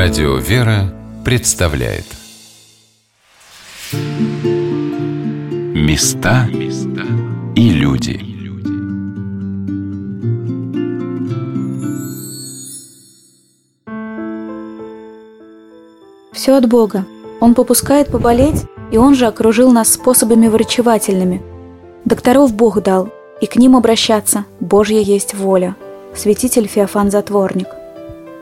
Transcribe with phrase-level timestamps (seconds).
[0.00, 2.04] Радио «Вера» представляет
[5.74, 6.46] Места
[7.56, 8.20] и люди
[16.32, 17.04] Все от Бога.
[17.40, 21.42] Он попускает поболеть, и Он же окружил нас способами врачевательными.
[22.04, 23.08] Докторов Бог дал,
[23.40, 25.74] и к ним обращаться Божья есть воля.
[26.14, 27.77] Святитель Феофан Затворник.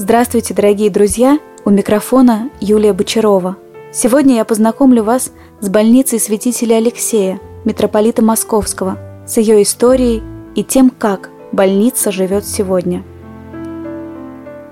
[0.00, 1.40] Здравствуйте, дорогие друзья!
[1.64, 3.56] У микрофона Юлия Бочарова.
[3.92, 10.22] Сегодня я познакомлю вас с больницей святителя Алексея, митрополита Московского, с ее историей
[10.54, 13.02] и тем, как больница живет сегодня.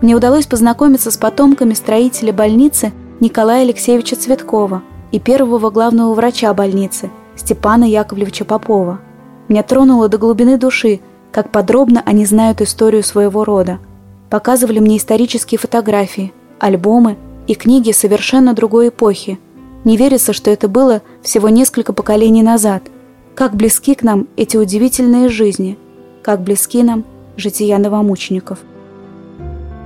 [0.00, 7.10] Мне удалось познакомиться с потомками строителя больницы Николая Алексеевича Цветкова и первого главного врача больницы
[7.36, 8.98] Степана Яковлевича Попова.
[9.46, 10.98] Меня тронуло до глубины души,
[11.30, 13.78] как подробно они знают историю своего рода–
[14.32, 19.38] показывали мне исторические фотографии, альбомы и книги совершенно другой эпохи.
[19.84, 22.84] Не верится, что это было всего несколько поколений назад.
[23.34, 25.76] Как близки к нам эти удивительные жизни,
[26.22, 27.04] как близки нам
[27.36, 28.60] жития новомучеников.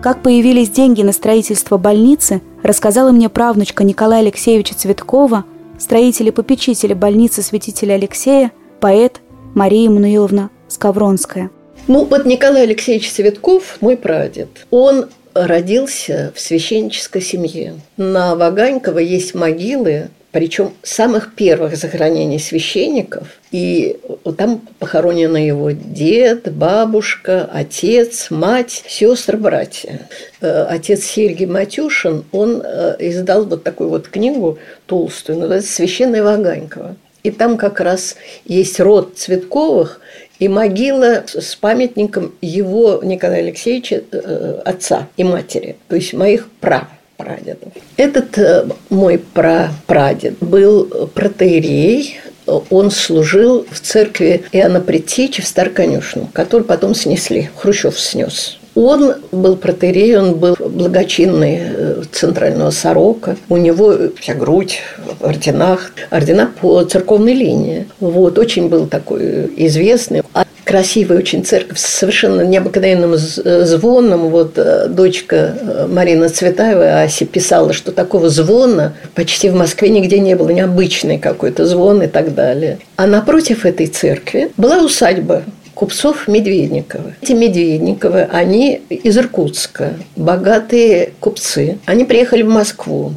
[0.00, 5.44] Как появились деньги на строительство больницы, рассказала мне правнучка Николая Алексеевича Цветкова,
[5.76, 9.20] строитель и попечитель больницы святителя Алексея, поэт
[9.56, 11.50] Мария Мануиловна Скавронская.
[11.88, 17.74] Ну, вот Николай Алексеевич Цветков, мой прадед, он родился в священнической семье.
[17.96, 23.28] На Ваганьково есть могилы, причем самых первых захоронений священников.
[23.52, 23.98] И
[24.36, 30.08] там похоронены его дед, бабушка, отец, мать, сестры, братья.
[30.40, 36.96] Э, отец Сергий Матюшин, он э, издал вот такую вот книгу толстую, называется «Священная Ваганьково».
[37.26, 40.00] И там как раз есть род Цветковых,
[40.38, 46.84] и могила с памятником его Николая Алексеевича, э, отца и матери, то есть моих прав
[47.16, 47.72] прадедов.
[47.96, 50.84] Этот э, мой прапрадед был
[51.14, 58.55] протеерей, он служил в церкви Иоанна Предтечи в Старконюшном, которую потом снесли, Хрущев снес.
[58.76, 63.36] Он был протерей, он был благочинный э, центрального сорока.
[63.48, 64.80] У него вся грудь
[65.18, 67.86] в орденах, ордена по церковной линии.
[68.00, 70.22] Вот, очень был такой известный.
[70.34, 74.28] А красивая очень церковь с совершенно необыкновенным звоном.
[74.28, 80.18] Вот э, дочка э, Марина Цветаева, Ася, писала, что такого звона почти в Москве нигде
[80.18, 82.78] не было, необычный какой-то звон и так далее.
[82.96, 85.44] А напротив этой церкви была усадьба
[85.76, 87.14] купцов Медведниковы.
[87.20, 91.78] Эти Медведниковы, они из Иркутска, богатые купцы.
[91.84, 93.12] Они приехали в Москву.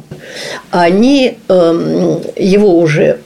[0.70, 3.18] Они э, его уже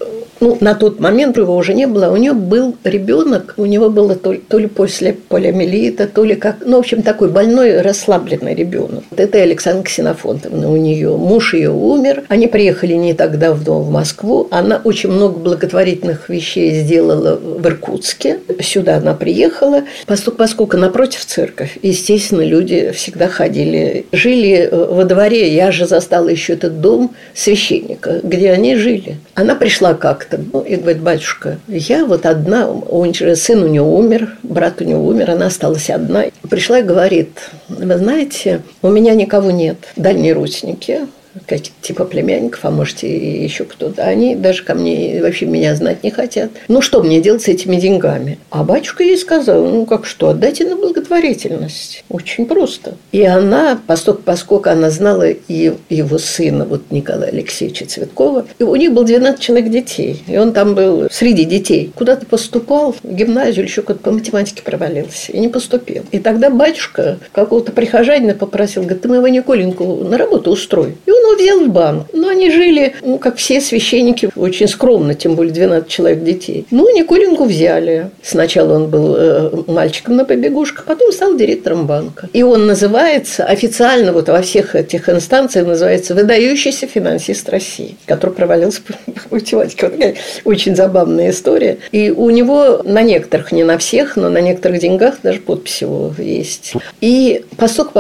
[0.45, 4.15] ну, на тот момент его уже не было, у нее был ребенок, у него было
[4.15, 9.05] то, то ли после полиомиелита, то ли как, ну, в общем, такой больной, расслабленный ребенок.
[9.17, 11.17] Это Александра Ксенофонтовна у нее.
[11.17, 16.75] Муж ее умер, они приехали не так давно в Москву, она очень много благотворительных вещей
[16.83, 18.41] сделала в Иркутске.
[18.61, 25.55] Сюда она приехала, поскольку, поскольку напротив церковь, естественно, люди всегда ходили, жили э, во дворе,
[25.55, 29.17] я же застала еще этот дом священника, где они жили.
[29.35, 33.83] Она пришла как-то как Ну, и говорит, батюшка, я вот одна, он, сын у нее
[33.83, 36.25] умер, брат у нее умер, она осталась одна.
[36.49, 41.03] Пришла и говорит, вы знаете, у меня никого нет, дальние родственники,
[41.47, 46.03] какие-то типа племянников, а может и еще кто-то, они даже ко мне вообще меня знать
[46.03, 46.51] не хотят.
[46.69, 48.39] Ну, что мне делать с этими деньгами?
[48.51, 52.05] А батюшка ей сказал, ну, как что, отдайте на благотворительность.
[52.09, 52.95] Очень просто.
[53.13, 58.77] И она, поскольку, поскольку она знала и его сына, вот Николая Алексеевича Цветкова, и у
[58.77, 61.93] них было 12 человек детей, и он там был среди детей.
[61.95, 66.05] Куда-то поступал, в гимназию или еще куда-то по математике провалился, и не поступил.
[66.11, 70.97] И тогда батюшка какого-то прихожанина попросил, говорит, ты моего Николеньку на работу устрой.
[71.07, 72.07] И он взял в банк.
[72.13, 76.67] Но они жили, ну, как все священники, очень скромно, тем более 12 человек детей.
[76.71, 78.11] Ну, Николеньку взяли.
[78.23, 82.29] Сначала он был э, мальчиком на побегушках, потом стал директором банка.
[82.33, 88.81] И он называется официально вот во всех этих инстанциях называется выдающийся финансист России, который провалился
[89.31, 89.87] по математике.
[89.87, 90.15] Вот такая
[90.45, 91.79] очень забавная история.
[91.93, 96.13] И у него на некоторых, не на всех, но на некоторых деньгах даже подпись его
[96.19, 96.75] есть.
[97.01, 97.93] И поскольку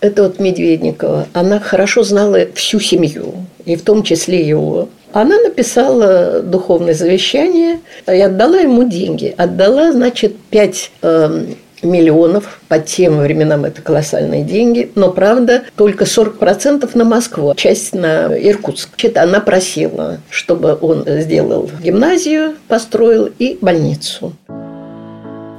[0.00, 3.34] это вот Медведникова, она хорошо знала всю семью,
[3.64, 4.88] и в том числе его.
[5.12, 9.34] Она написала духовное завещание и отдала ему деньги.
[9.36, 16.04] Отдала, значит, 5 э, эм, миллионов, по тем временам это колоссальные деньги, но, правда, только
[16.04, 18.90] 40% на Москву, часть на Иркутск.
[18.90, 24.32] Значит, она просила, чтобы он сделал гимназию, построил и больницу.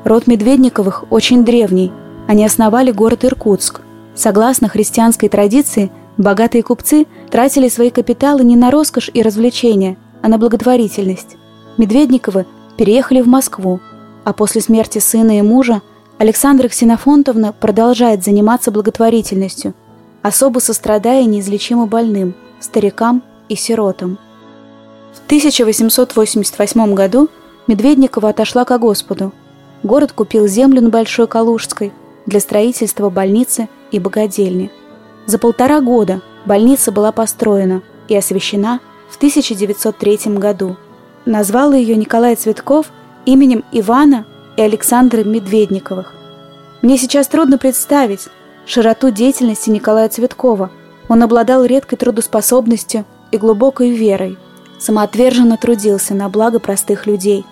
[0.06, 1.92] Род Медведниковых очень древний.
[2.28, 3.82] Они основали город Иркутск–
[4.16, 10.38] Согласно христианской традиции, богатые купцы тратили свои капиталы не на роскошь и развлечения, а на
[10.38, 11.38] благотворительность.
[11.78, 12.46] Медведниковы
[12.78, 13.80] переехали в Москву,
[14.24, 15.82] а после смерти сына и мужа
[16.18, 19.74] Александра Ксенофонтовна продолжает заниматься благотворительностью,
[20.22, 24.18] особо сострадая неизлечимо больным, старикам и сиротам.
[25.14, 27.30] В 1888 году
[27.68, 29.32] Медведникова отошла ко Господу.
[29.84, 31.94] Город купил землю на Большой Калужской
[32.26, 34.72] для строительства больницы и богадельни.
[35.26, 38.80] За полтора года больница была построена и освящена
[39.10, 40.78] в 1903 году.
[41.26, 42.88] Назвал ее Николай Цветков
[43.26, 44.26] именем Ивана
[44.58, 46.14] и Александры Медведниковых.
[46.82, 48.28] Мне сейчас трудно представить
[48.66, 50.72] широту деятельности Николая Цветкова.
[51.08, 54.38] Он обладал редкой трудоспособностью и глубокой верой.
[54.80, 57.46] Самоотверженно трудился на благо простых людей.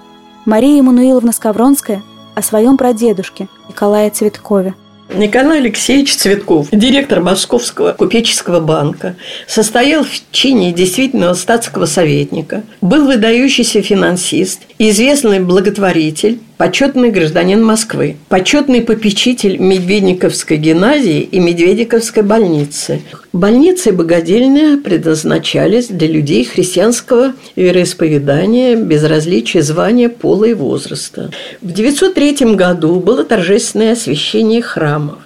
[0.46, 2.02] Мария Емануиловна Скавронская
[2.38, 4.76] о своем прадедушке Николае Цветкове–
[5.16, 9.16] Николай Алексеевич Цветков, директор Московского купеческого банка,
[9.48, 18.82] состоял в чине действительного статского советника, был выдающийся финансист, известный благотворитель, почетный гражданин Москвы, почетный
[18.82, 23.02] попечитель Медведниковской гимназии и Медведиковской больницы.
[23.32, 31.32] Больницы и богадельня предназначались для людей христианского вероисповедания, без различия звания, пола и возраста.
[31.62, 35.20] В 903 году было торжественное освящение храмов.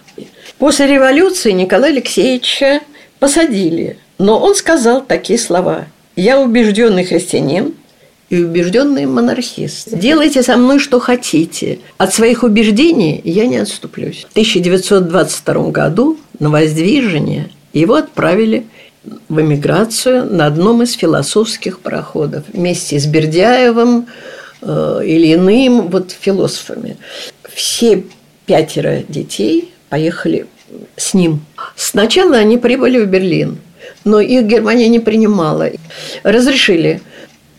[0.58, 2.82] После революции Николая Алексеевича
[3.20, 5.86] посадили, но он сказал такие слова
[6.16, 7.74] «Я убежденный христианин,
[8.32, 9.90] и убежденный монархист.
[9.92, 11.80] Делайте со мной что хотите.
[11.98, 14.26] От своих убеждений я не отступлюсь.
[14.30, 18.68] В 1922 году на воздвижение его отправили
[19.28, 24.08] в эмиграцию на одном из философских пароходов вместе с Бердяевым
[24.62, 26.96] э, или иным вот философами.
[27.54, 28.06] Все
[28.46, 30.46] пятеро детей поехали
[30.96, 31.42] с ним.
[31.76, 33.58] Сначала они прибыли в Берлин,
[34.06, 35.70] но их Германия не принимала.
[36.24, 37.02] Разрешили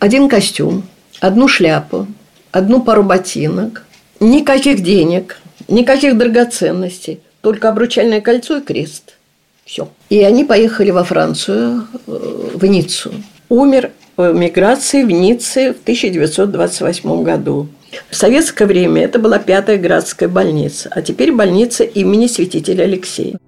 [0.02, 0.82] один костюм,
[1.20, 2.08] одну шляпу,
[2.50, 3.84] одну пару ботинок,
[4.19, 5.38] никаких денег,
[5.69, 9.14] никаких драгоценностей, только обручальное кольцо и крест.
[9.64, 9.88] Все.
[10.10, 13.12] И они поехали во Францию, э, в Ниццу.
[13.49, 17.69] Умер в миграции в Ницце в 1928 году.
[18.10, 23.38] В советское время это была пятая градская больница, а теперь больница имени святителя Алексея.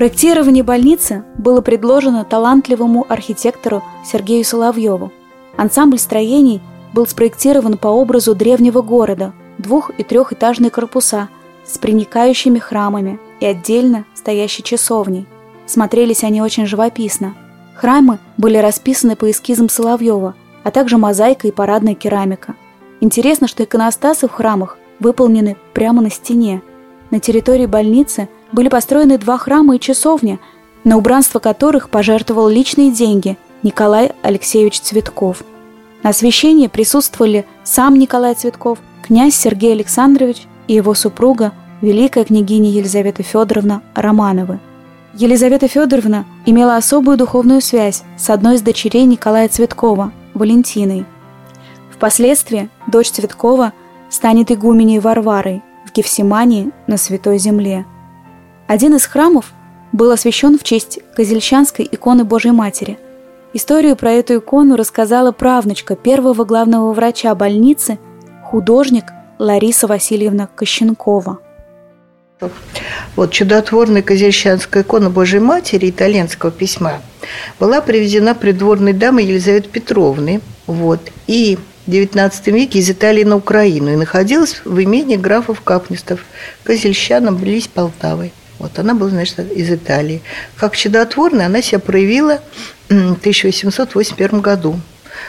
[0.00, 5.12] Проектирование больницы было предложено талантливому архитектору Сергею Соловьеву.
[5.58, 6.62] Ансамбль строений
[6.94, 11.28] был спроектирован по образу древнего города, двух- и трехэтажные корпуса
[11.66, 15.26] с проникающими храмами и отдельно стоящей часовней.
[15.66, 17.34] Смотрелись они очень живописно.
[17.74, 22.54] Храмы были расписаны по эскизам Соловьева, а также мозаика и парадная керамика.
[23.02, 26.62] Интересно, что иконостасы в храмах выполнены прямо на стене.
[27.10, 30.38] На территории больницы– были построены два храма и часовня,
[30.84, 35.42] на убранство которых пожертвовал личные деньги Николай Алексеевич Цветков.
[36.02, 41.52] На освящении присутствовали сам Николай Цветков, князь Сергей Александрович и его супруга,
[41.82, 44.60] великая княгиня Елизавета Федоровна Романовы.
[45.14, 51.04] Елизавета Федоровна имела особую духовную связь с одной из дочерей Николая Цветкова, Валентиной.
[51.92, 53.72] Впоследствии дочь Цветкова
[54.08, 57.84] станет игуменей Варварой в Гефсимании на Святой Земле–
[58.70, 59.46] один из храмов
[59.90, 63.00] был освящен в честь Козельчанской иконы Божьей Матери.
[63.52, 67.98] Историю про эту икону рассказала правнучка первого главного врача больницы,
[68.44, 69.06] художник
[69.40, 71.40] Лариса Васильевна Кощенкова.
[73.16, 77.02] Вот чудотворная козельщанская икона Божьей Матери итальянского письма
[77.58, 80.42] была привезена придворной дамой Елизаветы Петровны.
[80.68, 81.58] Вот, и
[81.88, 86.20] в XIX веке из Италии на Украину и находилась в имении графов Капнистов,
[86.62, 88.32] Козельщанам, близ Полтавой.
[88.60, 90.22] Вот она была, значит, из Италии.
[90.56, 92.40] Как чудотворная она себя проявила
[92.88, 94.78] в 1881 году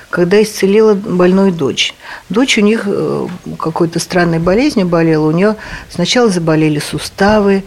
[0.10, 1.94] когда исцелила больную дочь.
[2.30, 5.28] Дочь у них э, какой-то странной болезнью болела.
[5.28, 5.56] У нее
[5.90, 7.64] сначала заболели суставы,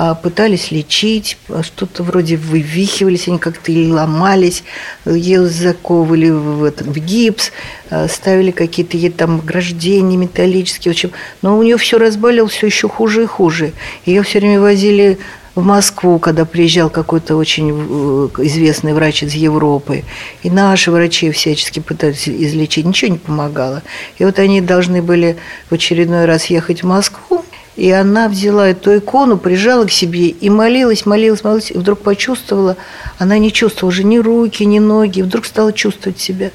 [0.00, 4.62] а, пытались лечить, что-то вроде вывихивались, они как-то или ломались,
[5.04, 7.50] ее заковывали в, этот, в гипс,
[7.90, 10.92] а, ставили какие-то ей там ограждения металлические.
[10.92, 11.10] В общем,
[11.42, 13.72] но у нее все разболело, все еще хуже и хуже.
[14.06, 15.18] Ее все время возили
[15.54, 20.04] в Москву, когда приезжал какой-то очень э, известный врач из Европы.
[20.42, 23.82] И наши врачи всячески пытались излечить, ничего не помогало.
[24.18, 25.36] И вот они должны были
[25.70, 27.44] в очередной раз ехать в Москву,
[27.76, 32.76] и она взяла эту икону, прижала к себе и молилась, молилась, молилась, и вдруг почувствовала,
[33.18, 36.50] она не чувствовала уже ни руки, ни ноги, и вдруг стала чувствовать себя,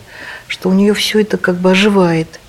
[0.48, 2.42] что у нее все это как бы оживает.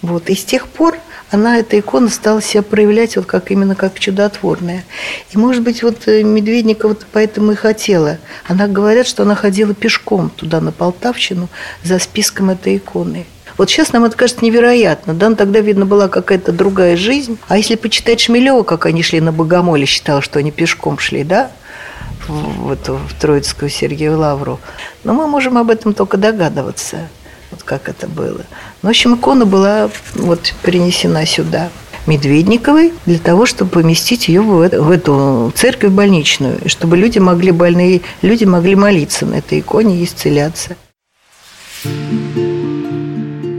[0.00, 0.30] Вот.
[0.30, 0.96] И с тех пор
[1.30, 4.84] она, эта икона, стала себя проявлять вот как именно как чудотворная.
[5.30, 8.18] И, может быть, вот э, Медведникова поэтому и хотела.
[8.46, 11.48] Она говорят, что она ходила пешком туда, на Полтавщину,
[11.82, 13.26] за списком этой иконы.
[13.58, 15.14] Вот сейчас нам это кажется невероятно.
[15.14, 17.38] Да, но тогда, видно, была какая-то другая жизнь.
[17.48, 21.50] А если почитать Шмелева, как они шли на Богомоле, считал, что они пешком шли, да,
[22.28, 24.60] в, эту, в Троицкую Сергею Лавру.
[25.04, 27.08] Но мы можем об этом только догадываться,
[27.56, 28.44] вот как это было.
[28.82, 31.70] Ну, в общем, икона была вот принесена сюда.
[32.06, 38.44] Медведниковой для того, чтобы поместить ее в, эту церковь больничную, чтобы люди могли больные люди
[38.44, 40.76] могли молиться на этой иконе и исцеляться.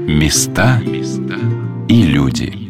[0.07, 0.81] Места
[1.89, 2.66] и люди.